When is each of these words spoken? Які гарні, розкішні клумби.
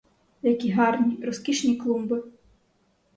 Які 0.43 0.69
гарні, 0.71 1.25
розкішні 1.25 1.75
клумби. 1.75 2.23